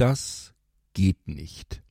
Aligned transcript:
Das 0.00 0.54
geht 0.94 1.28
nicht. 1.28 1.82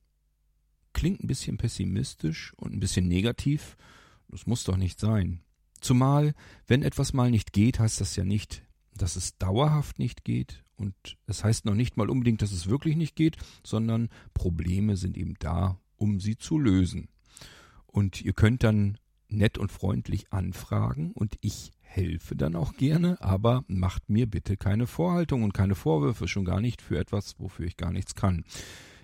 Klingt 0.92 1.22
ein 1.22 1.28
bisschen 1.28 1.58
pessimistisch 1.58 2.52
und 2.56 2.72
ein 2.72 2.80
bisschen 2.80 3.06
negativ. 3.06 3.76
Das 4.26 4.48
muss 4.48 4.64
doch 4.64 4.76
nicht 4.76 4.98
sein. 4.98 5.42
Zumal, 5.80 6.34
wenn 6.66 6.82
etwas 6.82 7.12
mal 7.12 7.30
nicht 7.30 7.52
geht, 7.52 7.78
heißt 7.78 8.00
das 8.00 8.16
ja 8.16 8.24
nicht, 8.24 8.64
dass 8.96 9.14
es 9.14 9.38
dauerhaft 9.38 10.00
nicht 10.00 10.24
geht. 10.24 10.64
Und 10.74 10.92
es 11.26 11.44
heißt 11.44 11.66
noch 11.66 11.76
nicht 11.76 11.96
mal 11.96 12.10
unbedingt, 12.10 12.42
dass 12.42 12.50
es 12.50 12.66
wirklich 12.66 12.96
nicht 12.96 13.14
geht, 13.14 13.36
sondern 13.64 14.08
Probleme 14.34 14.96
sind 14.96 15.16
eben 15.16 15.34
da, 15.38 15.80
um 15.94 16.18
sie 16.18 16.36
zu 16.36 16.58
lösen. 16.58 17.10
Und 17.86 18.22
ihr 18.22 18.32
könnt 18.32 18.64
dann 18.64 18.98
nett 19.28 19.56
und 19.56 19.70
freundlich 19.70 20.32
anfragen 20.32 21.12
und 21.12 21.38
ich 21.42 21.70
helfe 21.90 22.36
dann 22.36 22.54
auch 22.54 22.74
gerne, 22.74 23.20
aber 23.20 23.64
macht 23.66 24.08
mir 24.08 24.26
bitte 24.28 24.56
keine 24.56 24.86
Vorhaltung 24.86 25.42
und 25.42 25.52
keine 25.52 25.74
Vorwürfe, 25.74 26.28
schon 26.28 26.44
gar 26.44 26.60
nicht 26.60 26.82
für 26.82 26.98
etwas, 26.98 27.34
wofür 27.38 27.66
ich 27.66 27.76
gar 27.76 27.92
nichts 27.92 28.14
kann. 28.14 28.44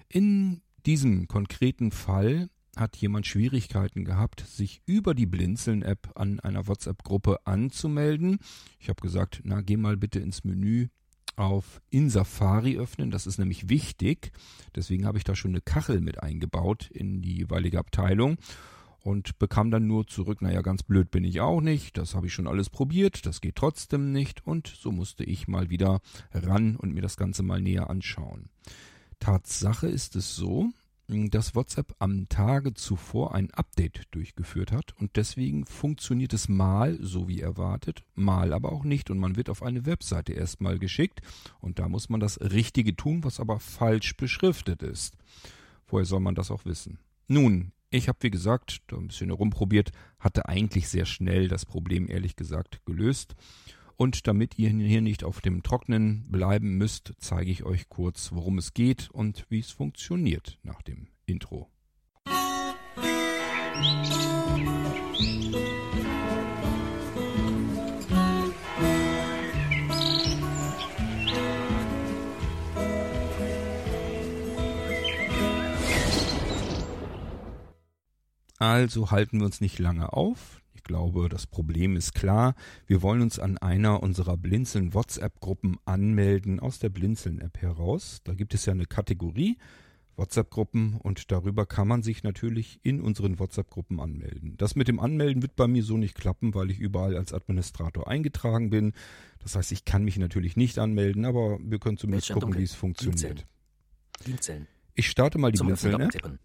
In 0.08 0.62
diesem 0.86 1.26
konkreten 1.26 1.90
Fall 1.90 2.48
hat 2.76 2.96
jemand 2.96 3.26
Schwierigkeiten 3.26 4.04
gehabt, 4.04 4.40
sich 4.46 4.82
über 4.86 5.14
die 5.14 5.26
Blinzeln-App 5.26 6.12
an 6.14 6.38
einer 6.40 6.68
WhatsApp-Gruppe 6.68 7.44
anzumelden. 7.44 8.38
Ich 8.78 8.88
habe 8.88 9.00
gesagt, 9.00 9.40
na, 9.44 9.62
geh 9.62 9.76
mal 9.76 9.96
bitte 9.96 10.20
ins 10.20 10.44
Menü 10.44 10.88
auf 11.34 11.80
in 11.90 12.08
Safari 12.08 12.78
öffnen. 12.78 13.10
Das 13.10 13.26
ist 13.26 13.38
nämlich 13.38 13.68
wichtig. 13.68 14.30
Deswegen 14.74 15.06
habe 15.06 15.18
ich 15.18 15.24
da 15.24 15.34
schon 15.34 15.50
eine 15.50 15.60
Kachel 15.60 16.00
mit 16.00 16.22
eingebaut 16.22 16.88
in 16.90 17.20
die 17.20 17.36
jeweilige 17.36 17.78
Abteilung 17.78 18.36
und 19.06 19.38
bekam 19.38 19.70
dann 19.70 19.86
nur 19.86 20.08
zurück, 20.08 20.42
naja, 20.42 20.62
ganz 20.62 20.82
blöd 20.82 21.12
bin 21.12 21.22
ich 21.22 21.40
auch 21.40 21.60
nicht, 21.60 21.96
das 21.96 22.16
habe 22.16 22.26
ich 22.26 22.34
schon 22.34 22.48
alles 22.48 22.70
probiert, 22.70 23.24
das 23.24 23.40
geht 23.40 23.54
trotzdem 23.54 24.10
nicht 24.10 24.44
und 24.44 24.66
so 24.66 24.90
musste 24.90 25.22
ich 25.22 25.46
mal 25.46 25.70
wieder 25.70 26.00
ran 26.32 26.74
und 26.74 26.92
mir 26.92 27.02
das 27.02 27.16
Ganze 27.16 27.44
mal 27.44 27.60
näher 27.60 27.88
anschauen. 27.88 28.48
Tatsache 29.20 29.86
ist 29.86 30.16
es 30.16 30.34
so, 30.34 30.70
dass 31.06 31.54
WhatsApp 31.54 31.94
am 32.00 32.28
Tage 32.28 32.74
zuvor 32.74 33.32
ein 33.32 33.52
Update 33.52 34.08
durchgeführt 34.10 34.72
hat 34.72 34.92
und 34.98 35.14
deswegen 35.14 35.66
funktioniert 35.66 36.32
es 36.32 36.48
mal 36.48 36.98
so 37.00 37.28
wie 37.28 37.40
erwartet, 37.40 38.02
mal 38.16 38.52
aber 38.52 38.72
auch 38.72 38.82
nicht 38.82 39.08
und 39.08 39.18
man 39.18 39.36
wird 39.36 39.48
auf 39.48 39.62
eine 39.62 39.86
Webseite 39.86 40.32
erstmal 40.32 40.80
geschickt 40.80 41.20
und 41.60 41.78
da 41.78 41.88
muss 41.88 42.08
man 42.08 42.18
das 42.18 42.40
Richtige 42.40 42.96
tun, 42.96 43.22
was 43.22 43.38
aber 43.38 43.60
falsch 43.60 44.16
beschriftet 44.16 44.82
ist. 44.82 45.16
Woher 45.86 46.06
soll 46.06 46.18
man 46.18 46.34
das 46.34 46.50
auch 46.50 46.64
wissen? 46.64 46.98
Nun, 47.28 47.72
ich 47.96 48.08
habe, 48.08 48.18
wie 48.20 48.30
gesagt, 48.30 48.82
da 48.86 48.96
ein 48.96 49.08
bisschen 49.08 49.28
herumprobiert, 49.28 49.90
hatte 50.18 50.48
eigentlich 50.48 50.88
sehr 50.88 51.06
schnell 51.06 51.48
das 51.48 51.66
Problem, 51.66 52.08
ehrlich 52.08 52.36
gesagt, 52.36 52.80
gelöst. 52.84 53.34
Und 53.96 54.26
damit 54.26 54.58
ihr 54.58 54.70
hier 54.70 55.00
nicht 55.00 55.24
auf 55.24 55.40
dem 55.40 55.62
Trocknen 55.62 56.30
bleiben 56.30 56.76
müsst, 56.76 57.14
zeige 57.18 57.50
ich 57.50 57.64
euch 57.64 57.88
kurz, 57.88 58.32
worum 58.32 58.58
es 58.58 58.74
geht 58.74 59.10
und 59.10 59.46
wie 59.48 59.60
es 59.60 59.70
funktioniert 59.70 60.58
nach 60.62 60.82
dem 60.82 61.08
Intro. 61.24 61.70
Musik 63.76 66.25
Also 78.58 79.10
halten 79.10 79.38
wir 79.38 79.46
uns 79.46 79.60
nicht 79.60 79.78
lange 79.78 80.12
auf. 80.12 80.62
Ich 80.74 80.82
glaube, 80.82 81.28
das 81.28 81.46
Problem 81.46 81.96
ist 81.96 82.14
klar. 82.14 82.54
Wir 82.86 83.02
wollen 83.02 83.22
uns 83.22 83.38
an 83.38 83.58
einer 83.58 84.02
unserer 84.02 84.36
Blinzeln 84.36 84.94
WhatsApp-Gruppen 84.94 85.78
anmelden 85.84 86.60
aus 86.60 86.78
der 86.78 86.90
Blinzeln-App 86.90 87.60
heraus. 87.60 88.20
Da 88.24 88.34
gibt 88.34 88.54
es 88.54 88.66
ja 88.66 88.72
eine 88.72 88.86
Kategorie 88.86 89.58
WhatsApp-Gruppen 90.16 90.98
und 91.02 91.30
darüber 91.30 91.66
kann 91.66 91.88
man 91.88 92.02
sich 92.02 92.22
natürlich 92.22 92.80
in 92.82 93.00
unseren 93.00 93.38
WhatsApp-Gruppen 93.38 94.00
anmelden. 94.00 94.54
Das 94.56 94.74
mit 94.74 94.88
dem 94.88 94.98
Anmelden 94.98 95.42
wird 95.42 95.56
bei 95.56 95.66
mir 95.66 95.82
so 95.82 95.96
nicht 95.96 96.14
klappen, 96.14 96.54
weil 96.54 96.70
ich 96.70 96.78
überall 96.78 97.16
als 97.16 97.32
Administrator 97.32 98.08
eingetragen 98.08 98.70
bin. 98.70 98.92
Das 99.40 99.56
heißt, 99.56 99.72
ich 99.72 99.84
kann 99.84 100.04
mich 100.04 100.18
natürlich 100.18 100.56
nicht 100.56 100.78
anmelden, 100.78 101.24
aber 101.24 101.58
wir 101.62 101.78
können 101.78 101.98
zumindest 101.98 102.32
gucken, 102.32 102.56
wie 102.56 102.62
es 102.62 102.74
funktioniert. 102.74 103.46
Blinzeln. 104.24 104.66
Ich 104.94 105.08
starte 105.08 105.38
mal 105.38 105.52
die 105.52 105.58
Blinzeln-App. 105.58 106.38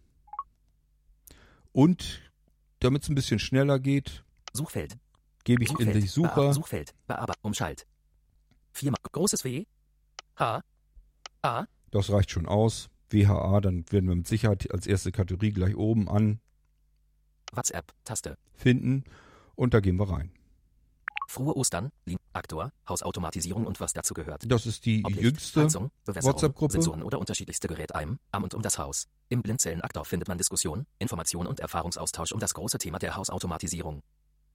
Und 1.71 2.31
damit 2.79 3.03
es 3.03 3.09
ein 3.09 3.15
bisschen 3.15 3.39
schneller 3.39 3.79
geht, 3.79 4.23
Suchfeld. 4.53 4.97
Gebe 5.43 5.63
ich 5.63 5.69
Suchfeld. 5.69 5.95
in 5.95 6.01
die 6.01 6.07
Suche. 6.07 6.27
Bearbeiten. 6.27 6.53
Suchfeld. 6.53 6.93
Bearbeiten. 7.07 7.39
Umschalt. 7.41 7.87
Viermal. 8.73 8.99
Großes 9.11 9.43
W. 9.43 9.65
H. 10.37 10.61
A. 11.41 11.65
Das 11.91 12.09
reicht 12.11 12.31
schon 12.31 12.45
aus. 12.45 12.89
WHA, 13.09 13.59
dann 13.61 13.85
werden 13.91 14.07
wir 14.07 14.15
mit 14.15 14.27
Sicherheit 14.27 14.71
als 14.71 14.87
erste 14.87 15.11
Kategorie 15.11 15.51
gleich 15.51 15.75
oben 15.75 16.07
an 16.07 16.39
WhatsApp, 17.51 17.93
Taste. 18.05 18.37
Finden 18.53 19.03
und 19.55 19.73
da 19.73 19.81
gehen 19.81 19.97
wir 19.97 20.09
rein. 20.09 20.31
Frohe 21.31 21.55
Ostern, 21.55 21.91
Aktor, 22.33 22.73
Hausautomatisierung 22.87 23.65
und 23.65 23.79
was 23.79 23.93
dazu 23.93 24.13
gehört. 24.13 24.43
Das 24.51 24.65
ist 24.65 24.85
die 24.85 25.03
Oblicht, 25.05 25.23
jüngste 25.23 25.63
WhatsApp-Gruppe. 26.05 26.73
Sensoren 26.73 27.03
oder 27.03 27.19
unterschiedlichste 27.19 27.69
Gerät 27.69 27.95
einem, 27.95 28.19
am 28.31 28.43
und 28.43 28.53
um 28.53 28.61
das 28.61 28.77
Haus. 28.77 29.07
Im 29.29 29.41
Blindzellenaktor 29.41 30.03
findet 30.03 30.27
man 30.27 30.37
Diskussion, 30.37 30.85
Information 30.99 31.47
und 31.47 31.61
Erfahrungsaustausch 31.61 32.33
um 32.33 32.39
das 32.39 32.53
große 32.53 32.77
Thema 32.79 32.99
der 32.99 33.15
Hausautomatisierung. 33.15 34.03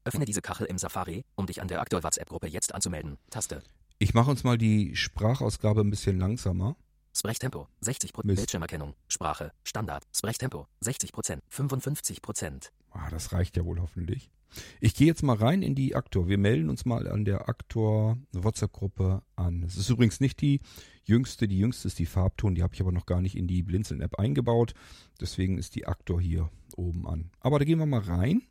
Öffne 0.04 0.26
diese 0.26 0.42
Kachel 0.42 0.66
im 0.66 0.76
Safari, 0.76 1.24
um 1.34 1.46
dich 1.46 1.62
an 1.62 1.68
der 1.68 1.80
Aktor 1.80 2.02
WhatsApp-Gruppe 2.02 2.46
jetzt 2.46 2.74
anzumelden. 2.74 3.16
Taste. 3.30 3.62
Ich 3.98 4.12
mache 4.12 4.30
uns 4.30 4.44
mal 4.44 4.58
die 4.58 4.94
Sprachausgabe 4.94 5.80
ein 5.80 5.90
bisschen 5.90 6.18
langsamer. 6.18 6.76
Sprechtempo 7.14 7.68
60% 7.82 8.10
Bildschirmerkennung, 8.22 8.94
Sprache, 9.08 9.52
Standard, 9.64 10.04
Sprechtempo 10.14 10.66
60% 10.84 11.40
55% 11.50 12.70
Ah, 12.90 13.08
das 13.10 13.32
reicht 13.32 13.56
ja 13.56 13.64
wohl 13.64 13.80
hoffentlich. 13.80 14.30
Ich 14.80 14.94
gehe 14.94 15.06
jetzt 15.06 15.22
mal 15.22 15.36
rein 15.36 15.62
in 15.62 15.74
die 15.74 15.94
Aktor. 15.94 16.28
Wir 16.28 16.38
melden 16.38 16.70
uns 16.70 16.84
mal 16.84 17.08
an 17.08 17.24
der 17.24 17.48
Aktor 17.48 18.18
WhatsApp-Gruppe 18.32 19.22
an. 19.36 19.62
Es 19.62 19.76
ist 19.76 19.90
übrigens 19.90 20.20
nicht 20.20 20.40
die 20.40 20.60
jüngste. 21.04 21.48
Die 21.48 21.58
jüngste 21.58 21.88
ist 21.88 21.98
die 21.98 22.06
Farbton. 22.06 22.54
Die 22.54 22.62
habe 22.62 22.74
ich 22.74 22.80
aber 22.80 22.92
noch 22.92 23.06
gar 23.06 23.20
nicht 23.20 23.36
in 23.36 23.46
die 23.46 23.62
Blinzeln-App 23.62 24.18
eingebaut. 24.18 24.74
Deswegen 25.20 25.58
ist 25.58 25.74
die 25.74 25.86
Aktor 25.86 26.20
hier 26.20 26.50
oben 26.76 27.06
an. 27.06 27.30
Aber 27.40 27.58
da 27.58 27.64
gehen 27.64 27.78
wir 27.78 27.86
mal 27.86 28.00
rein. 28.00 28.42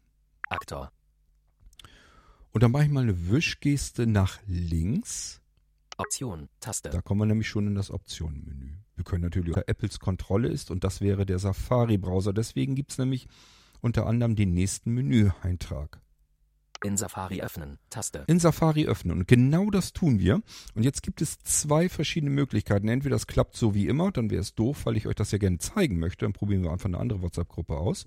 Aktor. 0.49 0.91
Und 2.51 2.63
dann 2.63 2.71
mache 2.71 2.85
ich 2.85 2.89
mal 2.89 3.03
eine 3.03 3.29
Wischgeste 3.29 4.07
nach 4.07 4.39
links. 4.47 5.41
Option, 5.97 6.49
Taste. 6.59 6.89
Da 6.89 7.01
kommen 7.01 7.21
wir 7.21 7.25
nämlich 7.25 7.47
schon 7.47 7.67
in 7.67 7.75
das 7.75 7.91
Optionenmenü. 7.91 8.73
Wir 8.95 9.03
können 9.03 9.23
natürlich, 9.23 9.55
Apples 9.55 9.99
Kontrolle 9.99 10.49
ist 10.49 10.71
und 10.71 10.83
das 10.83 11.01
wäre 11.01 11.25
der 11.25 11.39
Safari-Browser. 11.39 12.33
Deswegen 12.33 12.75
gibt 12.75 12.91
es 12.91 12.97
nämlich 12.97 13.27
unter 13.81 14.05
anderem 14.05 14.35
den 14.35 14.53
nächsten 14.53 14.91
Menüeintrag. 14.93 16.01
In 16.83 16.97
Safari 16.97 17.41
öffnen, 17.41 17.79
Taste. 17.89 18.25
In 18.27 18.39
Safari 18.39 18.85
öffnen. 18.85 19.17
Und 19.17 19.27
genau 19.27 19.69
das 19.71 19.93
tun 19.93 20.19
wir. 20.19 20.41
Und 20.75 20.83
jetzt 20.83 21.01
gibt 21.01 21.21
es 21.21 21.39
zwei 21.39 21.89
verschiedene 21.89 22.31
Möglichkeiten. 22.31 22.87
Entweder 22.87 23.15
das 23.15 23.27
klappt 23.27 23.55
so 23.55 23.73
wie 23.73 23.87
immer, 23.87 24.11
dann 24.11 24.29
wäre 24.29 24.41
es 24.41 24.53
doof, 24.53 24.85
weil 24.85 24.97
ich 24.97 25.07
euch 25.07 25.15
das 25.15 25.31
ja 25.31 25.37
gerne 25.37 25.57
zeigen 25.57 25.97
möchte. 25.97 26.25
Dann 26.25 26.33
probieren 26.33 26.63
wir 26.63 26.71
einfach 26.71 26.85
eine 26.85 26.99
andere 26.99 27.21
WhatsApp-Gruppe 27.21 27.77
aus. 27.77 28.05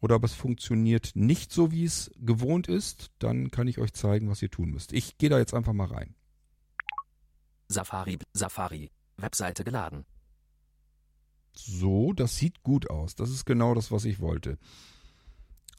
Oder 0.00 0.16
aber 0.16 0.26
es 0.26 0.34
funktioniert 0.34 1.12
nicht 1.14 1.52
so, 1.52 1.70
wie 1.70 1.84
es 1.84 2.10
gewohnt 2.16 2.68
ist, 2.68 3.12
dann 3.20 3.50
kann 3.50 3.68
ich 3.68 3.78
euch 3.78 3.92
zeigen, 3.92 4.28
was 4.28 4.42
ihr 4.42 4.50
tun 4.50 4.70
müsst. 4.70 4.92
Ich 4.92 5.16
gehe 5.16 5.30
da 5.30 5.38
jetzt 5.38 5.54
einfach 5.54 5.72
mal 5.72 5.86
rein. 5.86 6.14
Safari, 7.68 8.18
Safari, 8.34 8.90
Webseite 9.16 9.64
geladen. 9.64 10.04
So, 11.54 12.12
das 12.12 12.36
sieht 12.36 12.62
gut 12.62 12.90
aus. 12.90 13.14
Das 13.14 13.30
ist 13.30 13.44
genau 13.44 13.74
das, 13.74 13.90
was 13.90 14.04
ich 14.04 14.20
wollte. 14.20 14.58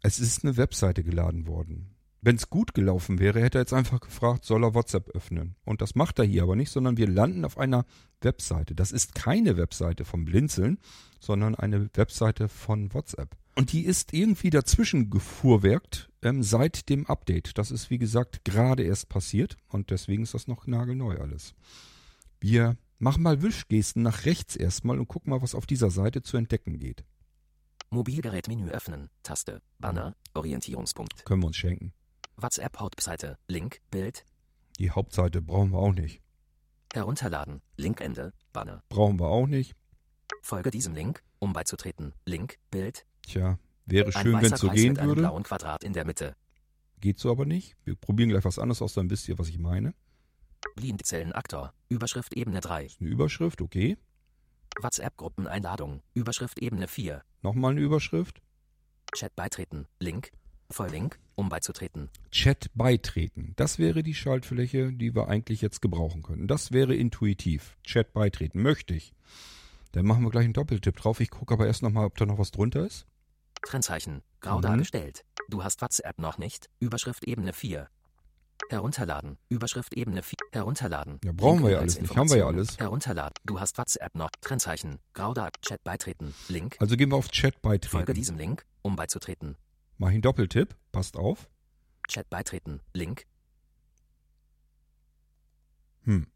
Es 0.01 0.19
ist 0.19 0.43
eine 0.43 0.57
Webseite 0.57 1.03
geladen 1.03 1.47
worden. 1.47 1.93
Wenn 2.21 2.37
es 2.37 2.49
gut 2.49 2.73
gelaufen 2.73 3.19
wäre, 3.19 3.41
hätte 3.41 3.57
er 3.57 3.63
jetzt 3.63 3.73
einfach 3.73 3.99
gefragt, 3.99 4.45
soll 4.45 4.63
er 4.63 4.73
WhatsApp 4.73 5.09
öffnen. 5.09 5.55
Und 5.65 5.81
das 5.81 5.93
macht 5.93 6.19
er 6.19 6.25
hier 6.25 6.43
aber 6.43 6.55
nicht, 6.55 6.71
sondern 6.71 6.95
wir 6.95 7.07
landen 7.07 7.43
auf 7.43 7.57
einer 7.57 7.85
Webseite. 8.21 8.75
Das 8.75 8.93
ist 8.93 9.13
keine 9.13 9.57
Webseite 9.57 10.05
vom 10.05 10.23
Blinzeln, 10.23 10.79
sondern 11.19 11.53
eine 11.55 11.89
Webseite 11.95 12.47
von 12.47 12.93
WhatsApp. 12.93 13.35
Und 13.55 13.73
die 13.73 13.85
ist 13.85 14.13
irgendwie 14.13 14.49
dazwischen 14.49 15.09
gefuhrwerkt 15.09 16.09
ähm, 16.21 16.43
seit 16.43 16.87
dem 16.89 17.05
Update. 17.07 17.57
Das 17.57 17.71
ist, 17.71 17.89
wie 17.89 17.97
gesagt, 17.97 18.45
gerade 18.45 18.83
erst 18.83 19.09
passiert 19.09 19.57
und 19.67 19.91
deswegen 19.91 20.23
ist 20.23 20.33
das 20.33 20.47
noch 20.47 20.65
nagelneu 20.65 21.17
alles. 21.17 21.53
Wir 22.39 22.77
machen 22.99 23.23
mal 23.23 23.41
Wischgesten 23.41 24.03
nach 24.03 24.25
rechts 24.25 24.55
erstmal 24.55 24.99
und 24.99 25.07
gucken 25.07 25.31
mal, 25.31 25.41
was 25.41 25.55
auf 25.55 25.65
dieser 25.65 25.91
Seite 25.91 26.21
zu 26.21 26.37
entdecken 26.37 26.79
geht. 26.79 27.03
Mobilgerätmenü 27.89 28.69
öffnen, 28.69 29.09
Taste, 29.21 29.61
Banner, 29.79 30.15
Orientierungspunkt. 30.33 31.25
Können 31.25 31.43
wir 31.43 31.47
uns 31.47 31.57
schenken. 31.57 31.93
WhatsApp 32.37 32.79
Hauptseite, 32.79 33.37
Link, 33.47 33.81
Bild. 33.91 34.25
Die 34.79 34.89
Hauptseite 34.89 35.41
brauchen 35.41 35.71
wir 35.71 35.79
auch 35.79 35.93
nicht. 35.93 36.21
Herunterladen, 36.93 37.61
Linkende, 37.77 38.33
Banner. 38.51 38.83
Brauchen 38.89 39.19
wir 39.19 39.27
auch 39.27 39.47
nicht. 39.47 39.75
Folge 40.41 40.71
diesem 40.71 40.95
Link, 40.95 41.23
um 41.39 41.53
beizutreten. 41.53 42.13
Link, 42.25 42.57
Bild. 42.71 43.05
Tja, 43.21 43.59
wäre 43.85 44.11
schön, 44.11 44.41
wenn 44.41 44.53
es 44.53 44.59
so 44.59 44.69
gehen 44.69 44.93
mit 44.93 45.03
würde. 45.03 45.21
Einem 45.21 45.29
blauen 45.29 45.43
Quadrat 45.43 45.83
in 45.83 45.93
der 45.93 46.05
Mitte. 46.05 46.35
Geht 46.99 47.19
so 47.19 47.31
aber 47.31 47.45
nicht. 47.45 47.75
Wir 47.83 47.95
probieren 47.95 48.29
gleich 48.29 48.45
was 48.45 48.59
anderes 48.59 48.81
aus, 48.81 48.93
dann 48.93 49.09
wisst 49.09 49.27
ihr, 49.27 49.37
was 49.37 49.49
ich 49.49 49.59
meine. 49.59 49.93
Blindzellen 50.75 51.33
Aktor. 51.33 51.73
Überschrift 51.89 52.33
Ebene 52.33 52.59
3. 52.61 52.83
Das 52.83 52.91
ist 52.93 53.01
eine 53.01 53.09
Überschrift, 53.09 53.61
okay. 53.61 53.97
WhatsApp-Gruppeneinladung. 54.81 56.01
Überschrift 56.13 56.59
Ebene 56.59 56.87
4. 56.87 57.23
Nochmal 57.41 57.71
eine 57.71 57.81
Überschrift. 57.81 58.41
Chat 59.15 59.35
beitreten. 59.35 59.87
Link. 59.99 60.31
Volllink, 60.71 61.19
um 61.35 61.49
beizutreten. 61.49 62.09
Chat 62.31 62.71
beitreten. 62.73 63.53
Das 63.57 63.77
wäre 63.77 64.01
die 64.01 64.15
Schaltfläche, 64.15 64.91
die 64.91 65.13
wir 65.13 65.27
eigentlich 65.27 65.61
jetzt 65.61 65.81
gebrauchen 65.81 66.23
können. 66.23 66.47
Das 66.47 66.71
wäre 66.71 66.95
intuitiv. 66.95 67.77
Chat 67.83 68.13
beitreten. 68.13 68.61
Möchte 68.61 68.95
ich. 68.95 69.13
Dann 69.91 70.05
machen 70.07 70.23
wir 70.23 70.31
gleich 70.31 70.45
einen 70.45 70.53
Doppeltipp 70.53 70.95
drauf. 70.95 71.19
Ich 71.19 71.29
gucke 71.29 71.53
aber 71.53 71.67
erst 71.67 71.83
nochmal, 71.83 72.05
ob 72.05 72.17
da 72.17 72.25
noch 72.25 72.39
was 72.39 72.49
drunter 72.51 72.85
ist. 72.87 73.05
Trennzeichen. 73.61 74.23
Grau 74.39 74.57
Mhm. 74.57 74.61
dargestellt. 74.63 75.23
Du 75.49 75.63
hast 75.63 75.81
WhatsApp 75.81 76.17
noch 76.17 76.39
nicht. 76.39 76.69
Überschrift 76.79 77.23
Ebene 77.25 77.53
4. 77.53 77.87
Herunterladen. 78.69 79.37
Überschrift 79.49 79.93
Ebene 79.93 80.23
4. 80.23 80.37
Herunterladen. 80.51 81.19
Ja, 81.23 81.31
brauchen 81.31 81.63
wir 81.63 81.71
ja 81.71 81.77
Link 81.77 81.81
alles 81.81 82.01
nicht. 82.01 82.15
Haben 82.15 82.29
wir 82.29 82.37
ja 82.37 82.47
alles. 82.47 82.77
Herunterladen. 82.79 83.33
Du 83.45 83.59
hast 83.59 83.77
WhatsApp 83.77 84.15
noch. 84.15 84.29
Trennzeichen. 84.41 84.99
Grau 85.13 85.33
da. 85.33 85.49
Chat 85.61 85.83
beitreten. 85.83 86.33
Link. 86.47 86.77
Also 86.79 86.95
gehen 86.95 87.09
wir 87.09 87.17
auf 87.17 87.29
Chat 87.29 87.55
Folge 87.61 87.79
beitreten. 87.79 88.13
diesem 88.13 88.37
Link, 88.37 88.65
um 88.81 88.95
beizutreten. 88.95 89.55
Mach 89.97 90.09
ich 90.09 90.13
einen 90.13 90.21
Doppeltipp. 90.21 90.75
Passt 90.91 91.17
auf. 91.17 91.49
Chat 92.07 92.29
beitreten. 92.29 92.81
Link. 92.93 93.25
Hm. 96.03 96.27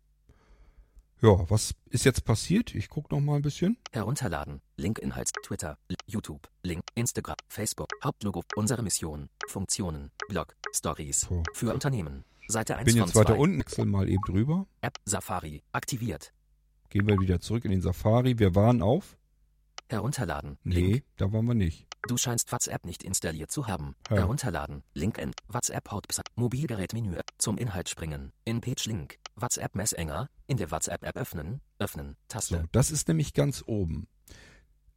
Ja, 1.19 1.49
was 1.49 1.73
ist 1.89 2.05
jetzt 2.05 2.25
passiert? 2.25 2.75
Ich 2.75 2.89
gucke 2.89 3.13
noch 3.15 3.21
mal 3.21 3.37
ein 3.37 3.41
bisschen. 3.41 3.77
Herunterladen. 3.91 4.61
Link 4.75 4.99
Inhalts. 4.99 5.31
Twitter. 5.43 5.79
YouTube. 6.05 6.47
Link. 6.61 6.83
Instagram. 6.93 7.37
Facebook. 7.47 7.87
Hauptlogo. 8.03 8.43
Unsere 8.55 8.83
Mission. 8.83 9.29
Funktionen. 9.47 10.11
Blog. 10.29 10.55
Stories. 10.71 11.21
So. 11.21 11.41
Für 11.53 11.73
Unternehmen. 11.73 12.23
Seite 12.47 12.77
1 12.77 12.85
Bin 12.85 12.97
von 12.97 13.07
jetzt 13.07 13.15
weiter 13.15 13.33
2. 13.33 13.39
unten, 13.39 13.59
wechsel 13.59 13.85
mal 13.85 14.07
eben 14.07 14.21
drüber. 14.27 14.67
App 14.81 14.99
Safari. 15.05 15.63
Aktiviert. 15.71 16.33
Gehen 16.89 17.07
wir 17.07 17.19
wieder 17.19 17.41
zurück 17.41 17.65
in 17.65 17.71
den 17.71 17.81
Safari. 17.81 18.37
Wir 18.37 18.53
waren 18.53 18.83
auf? 18.83 19.16
Herunterladen. 19.89 20.57
Nee, 20.63 20.75
Link. 20.75 21.03
da 21.17 21.31
waren 21.31 21.45
wir 21.45 21.53
nicht. 21.53 21.87
Du 22.07 22.17
scheinst 22.17 22.51
WhatsApp 22.51 22.85
nicht 22.85 23.03
installiert 23.03 23.51
zu 23.51 23.67
haben. 23.67 23.95
Ja. 24.09 24.17
Herunterladen. 24.17 24.83
Link 24.93 25.17
in 25.17 25.31
WhatsApp 25.47 25.89
Hauptpsa 25.89 26.23
Mobilgerätmenü. 26.35 27.19
Zum 27.37 27.57
Inhalt 27.57 27.89
springen. 27.89 28.31
In 28.45 28.61
Page 28.61 28.85
Link. 28.85 29.17
WhatsApp 29.35 29.75
Messenger. 29.75 30.29
In 30.47 30.57
der 30.57 30.71
WhatsApp 30.71 31.03
App 31.03 31.17
öffnen. 31.17 31.61
Öffnen. 31.79 32.15
So, 32.31 32.39
Taste. 32.39 32.65
das 32.71 32.91
ist 32.91 33.07
nämlich 33.07 33.33
ganz 33.33 33.63
oben. 33.65 34.07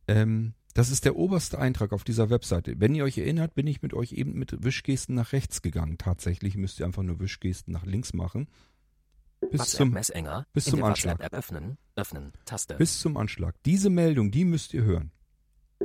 Ähm, 0.09 0.55
das 0.75 0.91
ist 0.91 1.05
der 1.05 1.17
oberste 1.17 1.59
Eintrag 1.59 1.93
auf 1.93 2.05
dieser 2.05 2.31
Webseite. 2.31 2.75
Wenn 2.79 2.95
ihr 2.95 3.05
euch 3.05 3.19
erinnert, 3.19 3.55
bin 3.55 3.67
ich 3.67 3.83
mit 3.83 3.93
euch 3.93 4.13
eben 4.13 4.35
mit 4.35 4.63
Wischgesten 4.63 5.15
nach 5.15 5.33
rechts 5.33 5.63
gegangen. 5.63 5.99
Tatsächlich 5.99 6.57
müsst 6.57 6.79
ihr 6.79 6.87
einfach 6.87 7.03
nur 7.03 7.19
Wischgesten 7.19 7.73
nach 7.73 7.85
links 7.85 8.13
machen. 8.13 8.49
Bis 9.41 9.61
WhatsApp 9.61 9.79
zum, 9.79 9.91
Messenger. 9.91 10.47
bis 10.53 10.65
zum 10.67 10.85
Anschlag. 10.85 11.15
WhatsApp 11.19 11.33
App 11.33 11.39
öffnen. 11.39 11.79
Öffnen. 11.97 12.33
Taste. 12.45 12.75
bis 12.77 13.01
zum 13.01 13.17
Anschlag. 13.17 13.55
Diese 13.65 13.91
Meldung, 13.91 14.31
die 14.31 14.45
müsst 14.45 14.75
ihr 14.75 14.83
hören. 14.83 15.13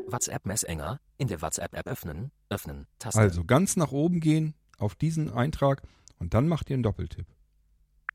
WhatsApp 0.08 0.46
Messenger. 0.46 1.00
In 1.18 1.28
der 1.28 1.42
WhatsApp 1.42 1.74
App 1.74 1.88
öffnen. 1.88 2.32
Öffnen. 2.50 2.88
Taste. 3.00 3.20
Also 3.20 3.46
ganz 3.46 3.78
nach 3.78 3.92
oben 3.92 4.20
gehen 4.20 4.54
auf 4.78 4.96
diesen 4.96 5.32
Eintrag 5.32 5.82
und 6.20 6.34
dann 6.34 6.48
macht 6.48 6.70
ihr 6.70 6.76
einen 6.76 6.84
Doppeltipp. 6.84 7.28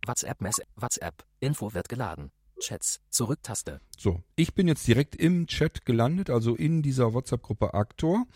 WhatsApp 0.06 0.40
Mess 0.40 0.60
WhatsApp. 0.76 1.24
Info 1.40 1.72
wird 1.74 1.88
geladen. 1.88 2.30
Chats. 2.60 3.00
Zurück-Taste. 3.08 3.80
So, 3.98 4.22
ich 4.36 4.54
bin 4.54 4.68
jetzt 4.68 4.86
direkt 4.86 5.16
im 5.16 5.46
Chat 5.46 5.86
gelandet, 5.86 6.28
also 6.30 6.54
in 6.54 6.82
dieser 6.82 7.14
WhatsApp-Gruppe 7.14 7.72
Aktor. 7.74 8.26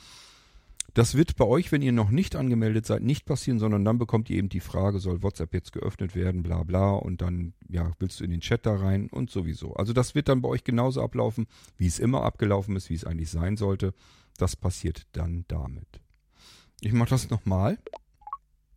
Das 0.94 1.16
wird 1.16 1.34
bei 1.34 1.44
euch, 1.44 1.72
wenn 1.72 1.82
ihr 1.82 1.90
noch 1.90 2.10
nicht 2.10 2.36
angemeldet 2.36 2.86
seid, 2.86 3.02
nicht 3.02 3.26
passieren, 3.26 3.58
sondern 3.58 3.84
dann 3.84 3.98
bekommt 3.98 4.30
ihr 4.30 4.38
eben 4.38 4.48
die 4.48 4.60
Frage, 4.60 5.00
soll 5.00 5.24
WhatsApp 5.24 5.52
jetzt 5.52 5.72
geöffnet 5.72 6.14
werden, 6.14 6.44
bla 6.44 6.62
bla, 6.62 6.92
und 6.92 7.20
dann, 7.20 7.52
ja, 7.68 7.90
willst 7.98 8.20
du 8.20 8.24
in 8.24 8.30
den 8.30 8.40
Chat 8.40 8.64
da 8.64 8.76
rein 8.76 9.08
und 9.10 9.28
sowieso. 9.28 9.74
Also 9.74 9.92
das 9.92 10.14
wird 10.14 10.28
dann 10.28 10.40
bei 10.40 10.48
euch 10.48 10.62
genauso 10.62 11.02
ablaufen, 11.02 11.46
wie 11.76 11.88
es 11.88 11.98
immer 11.98 12.22
abgelaufen 12.22 12.76
ist, 12.76 12.90
wie 12.90 12.94
es 12.94 13.04
eigentlich 13.04 13.30
sein 13.30 13.56
sollte. 13.56 13.92
Das 14.38 14.54
passiert 14.54 15.02
dann 15.12 15.44
damit. 15.48 16.00
Ich 16.80 16.92
mache 16.92 17.10
das 17.10 17.28
nochmal. 17.28 17.78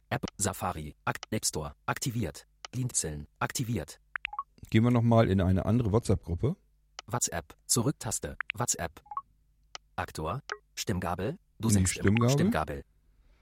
App 0.10 0.26
Safari. 0.38 0.96
App 1.06 1.46
Store. 1.46 1.76
Aktiviert. 1.86 2.48
Blinzeln. 2.72 3.28
Aktiviert. 3.38 4.00
Gehen 4.72 4.84
wir 4.84 4.92
nochmal 4.92 5.30
in 5.30 5.40
eine 5.40 5.66
andere 5.66 5.92
WhatsApp-Gruppe. 5.92 6.56
WhatsApp. 7.06 7.56
Zurück-Taste. 7.68 8.38
WhatsApp. 8.56 9.04
Aktor. 9.96 10.42
Stimmgabel. 10.74 11.38
Du 11.60 11.70
singst 11.70 11.94
Stimmgabel? 11.94 12.24
Im 12.24 12.30
Stimmgabel. 12.30 12.84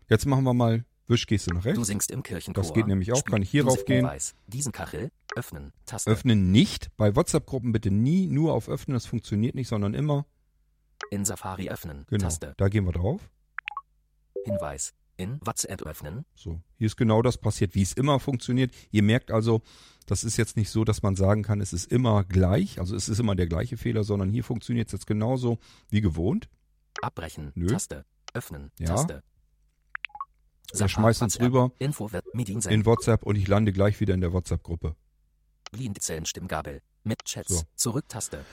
Jetzt 0.09 0.25
machen 0.25 0.43
wir 0.43 0.53
mal 0.53 0.85
Wischgeste 1.07 1.53
nach 1.53 1.63
Du 1.63 1.69
rechts. 1.69 1.87
singst 1.87 2.11
im 2.11 2.23
Kirchenchor. 2.23 2.63
Das 2.63 2.73
geht 2.73 2.87
nämlich 2.87 3.11
auch. 3.11 3.23
Kann 3.25 3.41
ich 3.41 3.49
hier 3.49 3.63
du 3.63 3.69
drauf 3.69 3.77
sing- 3.79 3.85
gehen? 3.87 4.09
Diesen 4.47 4.71
Kachel. 4.71 5.11
Öffnen. 5.35 5.73
Taste. 5.85 6.09
Öffnen 6.09 6.51
nicht. 6.51 6.89
Bei 6.97 7.15
WhatsApp-Gruppen 7.15 7.71
bitte 7.71 7.91
nie 7.91 8.27
nur 8.27 8.53
auf 8.53 8.69
Öffnen, 8.69 8.93
das 8.95 9.05
funktioniert 9.05 9.53
nicht, 9.55 9.67
sondern 9.67 9.93
immer. 9.93 10.25
In 11.11 11.25
Safari 11.25 11.69
öffnen. 11.69 12.05
Genau. 12.09 12.23
Taste. 12.23 12.53
Da 12.57 12.69
gehen 12.69 12.85
wir 12.85 12.93
drauf. 12.93 13.29
Hinweis. 14.45 14.93
In 15.17 15.39
WhatsApp 15.45 15.81
öffnen. 15.83 16.25
So, 16.33 16.59
hier 16.77 16.87
ist 16.87 16.97
genau 16.97 17.21
das 17.21 17.37
passiert, 17.37 17.73
wie 17.73 17.81
es 17.81 17.93
immer 17.93 18.19
funktioniert. 18.19 18.73
Ihr 18.91 19.01
merkt 19.01 19.31
also, 19.31 19.61
das 20.07 20.23
ist 20.25 20.35
jetzt 20.37 20.57
nicht 20.57 20.69
so, 20.69 20.83
dass 20.83 21.03
man 21.03 21.15
sagen 21.15 21.41
kann, 21.41 21.61
es 21.61 21.71
ist 21.71 21.89
immer 21.89 22.25
gleich, 22.25 22.79
also 22.79 22.95
es 22.97 23.07
ist 23.07 23.19
immer 23.19 23.33
der 23.35 23.47
gleiche 23.47 23.77
Fehler, 23.77 24.03
sondern 24.03 24.29
hier 24.29 24.43
funktioniert 24.43 24.87
es 24.87 24.91
jetzt 24.91 25.07
genauso 25.07 25.57
wie 25.89 26.01
gewohnt. 26.01 26.49
Abbrechen. 27.01 27.51
Nö. 27.55 27.67
Taste. 27.67 28.05
Öffnen. 28.33 28.71
Ja. 28.79 28.87
Taste. 28.87 29.23
Wir 30.73 30.87
schmeißen 30.87 31.25
uns 31.25 31.35
WhatsApp. 31.35 31.45
rüber 31.45 31.71
Info 31.79 32.11
wird 32.11 32.25
Medien 32.33 32.59
in 32.61 32.85
WhatsApp 32.85 33.23
und 33.23 33.35
ich 33.35 33.47
lande 33.47 33.71
gleich 33.71 33.99
wieder 33.99 34.13
in 34.13 34.21
der 34.21 34.33
WhatsApp-Gruppe. 34.33 34.95
Blindzellen 35.71 36.25
Stimmgabel. 36.25 36.81
Mit 37.03 37.23
Chats. 37.23 37.59
So. 37.59 37.63
Zurück-Taste. 37.75 38.43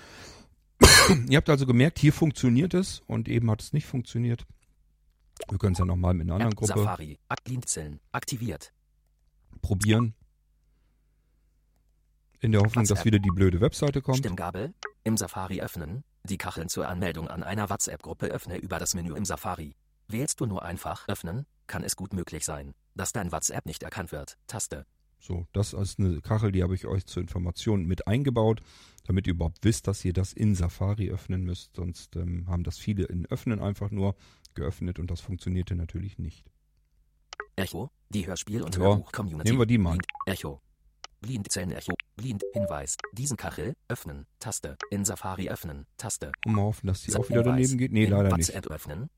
Ihr 1.29 1.37
habt 1.37 1.49
also 1.49 1.67
gemerkt, 1.67 1.99
hier 1.99 2.13
funktioniert 2.13 2.75
es 2.75 3.03
und 3.07 3.29
eben 3.29 3.51
hat 3.51 3.63
es 3.63 3.73
nicht 3.73 3.87
funktioniert. 3.87 4.47
Wir 5.49 5.59
können 5.59 5.73
es 5.73 5.79
ja 5.79 5.85
nochmal 5.85 6.15
mit 6.15 6.27
einer 6.27 6.35
anderen 6.35 6.55
Gruppe 6.55 6.75
Safari. 6.75 7.19
Blindzellen. 7.45 8.01
Aktiviert. 8.13 8.73
probieren. 9.61 10.15
In 12.41 12.53
der 12.53 12.61
Hoffnung, 12.61 12.85
dass 12.85 12.91
WhatsApp. 12.91 13.05
wieder 13.07 13.19
die 13.21 13.31
blöde 13.31 13.61
Webseite 13.61 14.03
kommt. 14.03 14.19
Stimmgabel. 14.19 14.75
Im 15.05 15.17
Safari 15.17 15.61
öffnen. 15.61 16.05
Die 16.25 16.39
Kacheln 16.39 16.69
zur 16.69 16.89
Anmeldung 16.89 17.27
an 17.29 17.43
einer 17.43 17.69
WhatsApp-Gruppe 17.69 18.27
öffne 18.27 18.57
über 18.59 18.79
das 18.79 18.95
Menü 18.95 19.17
im 19.17 19.25
Safari. 19.25 19.75
Wählst 20.09 20.41
du 20.41 20.47
nur 20.47 20.63
einfach 20.63 21.09
öffnen, 21.09 21.47
kann 21.67 21.83
es 21.83 21.97
gut 21.97 22.13
möglich 22.13 22.45
sein, 22.45 22.75
dass 22.95 23.13
dein 23.13 23.33
WhatsApp 23.33 23.67
nicht 23.67 23.83
erkannt 23.83 24.13
wird. 24.13 24.39
Taste. 24.47 24.87
So, 25.19 25.47
das 25.53 25.73
ist 25.73 25.99
eine 25.99 26.21
Kachel, 26.21 26.53
die 26.53 26.63
habe 26.63 26.75
ich 26.75 26.87
euch 26.87 27.07
zur 27.07 27.23
Information 27.23 27.87
mit 27.87 28.07
eingebaut, 28.07 28.61
damit 29.05 29.27
ihr 29.27 29.35
überhaupt 29.35 29.59
wisst, 29.65 29.87
dass 29.89 30.05
ihr 30.05 30.13
das 30.13 30.33
in 30.33 30.55
Safari 30.55 31.11
öffnen 31.11 31.45
müsst. 31.45 31.75
Sonst 31.77 32.15
ähm, 32.17 32.47
haben 32.49 32.65
das 32.65 32.79
viele 32.79 33.05
in 33.05 33.27
Öffnen 33.27 33.61
einfach 33.61 33.91
nur 33.91 34.15
geöffnet 34.55 34.99
und 34.99 35.11
das 35.11 35.21
funktionierte 35.21 35.75
natürlich 35.75 36.19
nicht. 36.19 36.51
Echo. 37.57 37.91
Die 38.11 38.27
Hörspiel- 38.27 38.63
und 38.63 38.75
Ja, 38.77 38.83
Hörbuch-Community. 38.83 39.49
nehmen 39.49 39.61
wir 39.61 39.67
die 39.67 39.79
mal. 39.79 39.99
Echo. 40.27 40.61
Blindzellen-Echo. 41.23 41.95
Blind. 42.17 42.43
Hinweis. 42.53 42.97
Diesen 43.13 43.37
Kachel. 43.37 43.75
Öffnen. 43.89 44.27
Taste. 44.39 44.77
In 44.91 45.05
Safari 45.05 45.49
öffnen. 45.49 45.87
Taste. 45.97 46.33
Und 46.45 46.53
mal 46.55 46.63
hoffen, 46.63 46.87
dass 46.89 47.03
die 47.03 47.15
auch 47.17 47.29
wieder 47.29 47.43
daneben 47.43 47.79
geht. 47.79 47.93
Nee, 47.93 48.05
In 48.05 48.11
leider 48.11 48.37
nicht. 48.37 48.49
WhatsApp 48.49 48.67
öffnen. 48.71 49.09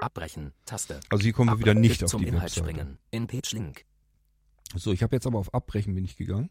Abbrechen. 0.00 0.52
Taste. 0.66 1.00
Also 1.08 1.22
hier 1.22 1.32
kommen 1.32 1.50
wir 1.50 1.58
wieder 1.60 1.70
Abbrechen. 1.70 1.80
nicht 1.80 2.04
auf 2.04 2.10
Zum 2.10 2.22
die 2.22 2.28
Inhalt 2.28 2.44
Webseite. 2.56 2.66
springen. 2.68 2.98
In 3.10 3.26
Page 3.26 3.52
Link. 3.52 3.84
So, 4.74 4.92
ich 4.92 5.02
habe 5.02 5.14
jetzt 5.16 5.26
aber 5.26 5.38
auf 5.38 5.54
Abbrechen 5.54 5.94
bin 5.94 6.04
ich 6.04 6.16
gegangen. 6.16 6.50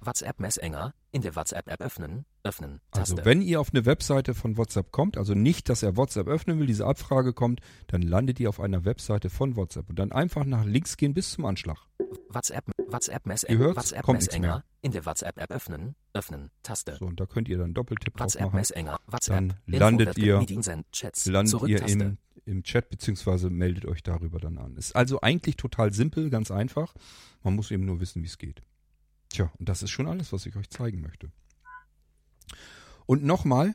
WhatsApp 0.00 0.40
Messenger. 0.40 0.92
In 1.12 1.22
der 1.22 1.36
WhatsApp-App 1.36 1.80
öffnen. 1.80 2.24
Öffnen. 2.42 2.80
Also 2.90 3.14
Taste. 3.14 3.24
wenn 3.24 3.40
ihr 3.40 3.60
auf 3.60 3.70
eine 3.72 3.86
Webseite 3.86 4.34
von 4.34 4.56
WhatsApp 4.56 4.90
kommt, 4.90 5.16
also 5.16 5.34
nicht, 5.34 5.68
dass 5.68 5.82
er 5.82 5.96
WhatsApp 5.96 6.26
öffnen 6.26 6.58
will, 6.58 6.66
diese 6.66 6.84
Abfrage 6.86 7.32
kommt, 7.32 7.60
dann 7.86 8.02
landet 8.02 8.40
ihr 8.40 8.48
auf 8.48 8.58
einer 8.60 8.84
Webseite 8.84 9.30
von 9.30 9.56
WhatsApp 9.56 9.88
und 9.88 9.98
dann 9.98 10.10
einfach 10.12 10.44
nach 10.44 10.64
links 10.64 10.96
gehen 10.96 11.14
bis 11.14 11.30
zum 11.30 11.44
Anschlag. 11.46 11.78
WhatsApp, 12.28 12.64
WhatsApp 12.88 13.26
Messenger? 13.26 13.76
WhatsApp 13.76 14.08
Messenger, 14.08 14.64
in 14.82 14.90
der 14.92 15.06
WhatsApp-App 15.06 15.50
öffnen, 15.52 15.94
öffnen, 16.12 16.50
Taste. 16.64 16.96
So, 16.98 17.06
und 17.06 17.20
da 17.20 17.26
könnt 17.26 17.48
ihr 17.48 17.58
dann 17.58 17.74
Doppeltipp 17.74 18.16
drauf 18.16 18.24
WhatsApp 18.26 18.42
machen. 18.46 18.56
Messenger, 18.56 18.98
WhatsApp, 19.06 19.34
Dann 19.36 19.54
landet 19.66 20.18
ihr- 20.18 20.34
landet 21.26 21.48
zurück, 21.48 21.70
ihr 21.70 21.86
im, 21.88 22.18
im 22.44 22.62
Chat 22.64 22.90
beziehungsweise 22.90 23.50
meldet 23.50 23.86
euch 23.86 24.02
darüber 24.02 24.40
dann 24.40 24.58
an. 24.58 24.76
Ist 24.76 24.96
also 24.96 25.20
eigentlich 25.20 25.56
total 25.56 25.92
simpel, 25.92 26.28
ganz 26.28 26.50
einfach. 26.50 26.92
Man 27.44 27.54
muss 27.54 27.70
eben 27.70 27.84
nur 27.84 28.00
wissen, 28.00 28.22
wie 28.22 28.26
es 28.26 28.36
geht. 28.38 28.62
Tja, 29.34 29.50
und 29.58 29.68
das 29.68 29.82
ist 29.82 29.90
schon 29.90 30.06
alles, 30.06 30.32
was 30.32 30.46
ich 30.46 30.54
euch 30.54 30.70
zeigen 30.70 31.00
möchte. 31.00 31.28
Und 33.04 33.24
nochmal, 33.24 33.74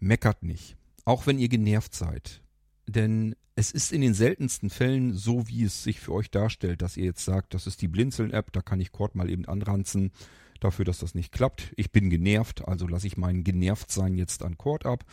meckert 0.00 0.42
nicht, 0.42 0.76
auch 1.04 1.28
wenn 1.28 1.38
ihr 1.38 1.48
genervt 1.48 1.94
seid. 1.94 2.42
Denn 2.88 3.36
es 3.54 3.70
ist 3.70 3.92
in 3.92 4.00
den 4.00 4.14
seltensten 4.14 4.68
Fällen 4.68 5.14
so, 5.14 5.46
wie 5.46 5.62
es 5.62 5.84
sich 5.84 6.00
für 6.00 6.12
euch 6.12 6.32
darstellt, 6.32 6.82
dass 6.82 6.96
ihr 6.96 7.04
jetzt 7.04 7.24
sagt, 7.24 7.54
das 7.54 7.68
ist 7.68 7.82
die 7.82 7.88
Blinzeln-App, 7.88 8.50
da 8.50 8.62
kann 8.62 8.80
ich 8.80 8.90
Cord 8.90 9.14
mal 9.14 9.30
eben 9.30 9.44
anranzen, 9.44 10.10
dafür, 10.58 10.84
dass 10.84 10.98
das 10.98 11.14
nicht 11.14 11.30
klappt. 11.30 11.72
Ich 11.76 11.92
bin 11.92 12.10
genervt, 12.10 12.66
also 12.66 12.88
lasse 12.88 13.06
ich 13.06 13.16
mein 13.16 13.44
Genervtsein 13.44 14.16
jetzt 14.16 14.42
an 14.42 14.58
Cord 14.58 14.86
ab. 14.86 15.04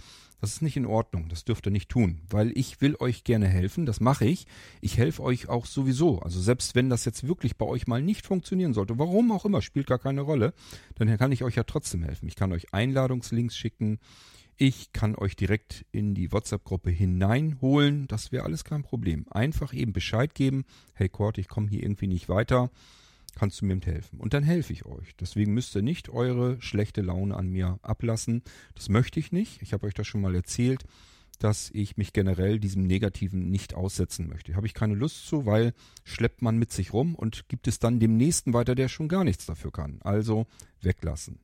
Das 0.43 0.55
ist 0.55 0.61
nicht 0.61 0.75
in 0.75 0.85
Ordnung, 0.85 1.29
das 1.29 1.45
dürft 1.45 1.67
ihr 1.67 1.71
nicht 1.71 1.87
tun, 1.87 2.19
weil 2.29 2.51
ich 2.57 2.81
will 2.81 2.97
euch 2.99 3.23
gerne 3.23 3.47
helfen, 3.47 3.85
das 3.85 4.01
mache 4.01 4.25
ich. 4.25 4.45
Ich 4.81 4.97
helfe 4.97 5.23
euch 5.23 5.47
auch 5.47 5.65
sowieso. 5.65 6.19
Also 6.19 6.41
selbst 6.41 6.75
wenn 6.75 6.89
das 6.89 7.05
jetzt 7.05 7.25
wirklich 7.25 7.55
bei 7.55 7.65
euch 7.65 7.87
mal 7.87 8.01
nicht 8.01 8.25
funktionieren 8.25 8.73
sollte, 8.73 8.99
warum 8.99 9.31
auch 9.31 9.45
immer, 9.45 9.61
spielt 9.61 9.87
gar 9.87 9.99
keine 9.99 10.19
Rolle, 10.19 10.53
dann 10.95 11.17
kann 11.17 11.31
ich 11.31 11.45
euch 11.45 11.55
ja 11.55 11.63
trotzdem 11.63 12.03
helfen. 12.03 12.27
Ich 12.27 12.35
kann 12.35 12.51
euch 12.51 12.73
Einladungslinks 12.73 13.55
schicken, 13.55 13.99
ich 14.57 14.91
kann 14.91 15.15
euch 15.15 15.37
direkt 15.37 15.85
in 15.93 16.13
die 16.13 16.33
WhatsApp-Gruppe 16.33 16.91
hineinholen, 16.91 18.09
das 18.09 18.33
wäre 18.33 18.43
alles 18.43 18.65
kein 18.65 18.83
Problem. 18.83 19.25
Einfach 19.29 19.73
eben 19.73 19.93
Bescheid 19.93 20.35
geben, 20.35 20.65
hey 20.93 21.07
Kurt, 21.07 21.37
ich 21.37 21.47
komme 21.47 21.69
hier 21.69 21.83
irgendwie 21.83 22.07
nicht 22.07 22.27
weiter 22.27 22.69
kannst 23.35 23.61
du 23.61 23.65
mir 23.65 23.79
helfen. 23.83 24.19
Und 24.19 24.33
dann 24.33 24.43
helfe 24.43 24.73
ich 24.73 24.85
euch. 24.85 25.15
Deswegen 25.19 25.53
müsst 25.53 25.75
ihr 25.75 25.81
nicht 25.81 26.09
eure 26.09 26.61
schlechte 26.61 27.01
Laune 27.01 27.35
an 27.35 27.49
mir 27.49 27.79
ablassen. 27.81 28.43
Das 28.75 28.89
möchte 28.89 29.19
ich 29.19 29.31
nicht. 29.31 29.61
Ich 29.61 29.73
habe 29.73 29.87
euch 29.87 29.93
das 29.93 30.07
schon 30.07 30.21
mal 30.21 30.35
erzählt, 30.35 30.85
dass 31.39 31.69
ich 31.71 31.97
mich 31.97 32.13
generell 32.13 32.59
diesem 32.59 32.83
Negativen 32.83 33.49
nicht 33.49 33.73
aussetzen 33.73 34.29
möchte. 34.29 34.55
Habe 34.55 34.67
ich 34.67 34.73
keine 34.73 34.95
Lust 34.95 35.27
zu, 35.27 35.45
weil 35.45 35.73
schleppt 36.03 36.41
man 36.41 36.57
mit 36.57 36.71
sich 36.71 36.93
rum 36.93 37.15
und 37.15 37.49
gibt 37.49 37.67
es 37.67 37.79
dann 37.79 37.99
dem 37.99 38.17
Nächsten 38.17 38.53
weiter, 38.53 38.75
der 38.75 38.87
schon 38.87 39.07
gar 39.07 39.23
nichts 39.23 39.45
dafür 39.45 39.71
kann. 39.71 39.99
Also 40.03 40.47
weglassen. 40.81 41.39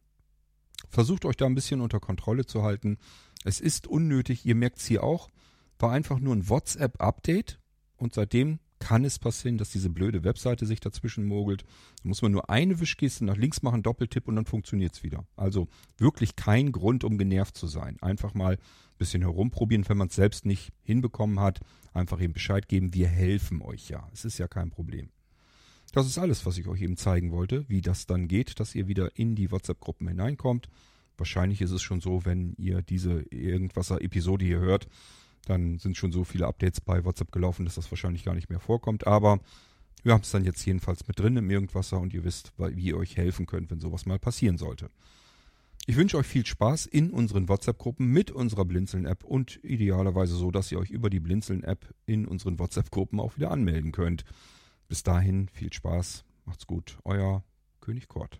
Versucht 0.87 1.25
euch 1.25 1.35
da 1.35 1.45
ein 1.45 1.55
bisschen 1.55 1.81
unter 1.81 1.99
Kontrolle 1.99 2.45
zu 2.45 2.63
halten. 2.63 2.97
Es 3.43 3.59
ist 3.59 3.87
unnötig, 3.87 4.45
ihr 4.45 4.55
merkt 4.55 4.77
es 4.77 4.85
hier 4.85 5.03
auch, 5.03 5.29
war 5.77 5.91
einfach 5.91 6.19
nur 6.19 6.35
ein 6.35 6.47
WhatsApp-Update 6.47 7.59
und 7.97 8.13
seitdem 8.13 8.59
kann 8.79 9.05
es 9.05 9.19
passieren, 9.19 9.57
dass 9.57 9.71
diese 9.71 9.89
blöde 9.89 10.23
Webseite 10.23 10.65
sich 10.65 10.79
dazwischen 10.79 11.25
mogelt. 11.25 11.63
Da 12.01 12.07
muss 12.07 12.21
man 12.21 12.31
nur 12.31 12.49
eine 12.49 12.79
Wischgeste 12.79 13.25
nach 13.25 13.37
links 13.37 13.61
machen, 13.61 13.83
Doppeltipp 13.83 14.27
und 14.27 14.35
dann 14.35 14.45
funktioniert 14.45 14.93
es 14.93 15.03
wieder. 15.03 15.25
Also 15.35 15.67
wirklich 15.97 16.35
kein 16.35 16.71
Grund, 16.71 17.03
um 17.03 17.17
genervt 17.17 17.57
zu 17.57 17.67
sein. 17.67 17.97
Einfach 18.01 18.33
mal 18.33 18.53
ein 18.53 18.97
bisschen 18.97 19.21
herumprobieren, 19.21 19.87
wenn 19.87 19.97
man 19.97 20.07
es 20.07 20.15
selbst 20.15 20.45
nicht 20.45 20.71
hinbekommen 20.81 21.39
hat. 21.39 21.59
Einfach 21.93 22.21
eben 22.21 22.33
Bescheid 22.33 22.67
geben, 22.67 22.93
wir 22.93 23.07
helfen 23.07 23.61
euch 23.61 23.89
ja. 23.89 24.07
Es 24.13 24.25
ist 24.25 24.37
ja 24.37 24.47
kein 24.47 24.69
Problem. 24.69 25.09
Das 25.91 26.05
ist 26.05 26.17
alles, 26.17 26.45
was 26.45 26.57
ich 26.57 26.67
euch 26.67 26.81
eben 26.81 26.97
zeigen 26.97 27.31
wollte, 27.31 27.65
wie 27.67 27.81
das 27.81 28.05
dann 28.05 28.27
geht, 28.27 28.59
dass 28.59 28.75
ihr 28.75 28.87
wieder 28.87 29.17
in 29.17 29.35
die 29.35 29.51
WhatsApp-Gruppen 29.51 30.07
hineinkommt. 30.07 30.69
Wahrscheinlich 31.17 31.61
ist 31.61 31.71
es 31.71 31.81
schon 31.81 31.99
so, 31.99 32.25
wenn 32.25 32.53
ihr 32.57 32.81
diese 32.81 33.23
Irgendwasser-Episode 33.31 34.45
hier 34.45 34.59
hört, 34.59 34.87
dann 35.49 35.79
sind 35.79 35.97
schon 35.97 36.11
so 36.11 36.23
viele 36.23 36.47
Updates 36.47 36.81
bei 36.81 37.03
WhatsApp 37.03 37.31
gelaufen, 37.31 37.65
dass 37.65 37.75
das 37.75 37.91
wahrscheinlich 37.91 38.23
gar 38.23 38.35
nicht 38.35 38.49
mehr 38.49 38.59
vorkommt. 38.59 39.07
Aber 39.07 39.39
wir 40.03 40.13
haben 40.13 40.21
es 40.21 40.31
dann 40.31 40.45
jetzt 40.45 40.65
jedenfalls 40.65 41.07
mit 41.07 41.19
drin 41.19 41.37
im 41.37 41.49
Irgendwasser 41.49 41.99
und 41.99 42.13
ihr 42.13 42.23
wisst, 42.23 42.53
wie 42.57 42.85
ihr 42.85 42.97
euch 42.97 43.17
helfen 43.17 43.45
könnt, 43.45 43.71
wenn 43.71 43.79
sowas 43.79 44.05
mal 44.05 44.19
passieren 44.19 44.57
sollte. 44.57 44.89
Ich 45.87 45.95
wünsche 45.95 46.17
euch 46.17 46.27
viel 46.27 46.45
Spaß 46.45 46.85
in 46.85 47.09
unseren 47.09 47.49
WhatsApp-Gruppen 47.49 48.05
mit 48.05 48.29
unserer 48.29 48.65
Blinzeln-App 48.65 49.23
und 49.23 49.59
idealerweise 49.63 50.35
so, 50.35 50.51
dass 50.51 50.71
ihr 50.71 50.77
euch 50.77 50.91
über 50.91 51.09
die 51.09 51.19
Blinzeln-App 51.19 51.93
in 52.05 52.27
unseren 52.27 52.59
WhatsApp-Gruppen 52.59 53.19
auch 53.19 53.37
wieder 53.37 53.49
anmelden 53.49 53.91
könnt. 53.91 54.23
Bis 54.87 55.03
dahin 55.03 55.49
viel 55.49 55.73
Spaß, 55.73 56.25
macht's 56.45 56.67
gut, 56.67 56.99
euer 57.05 57.43
König 57.81 58.07
Kort. 58.07 58.39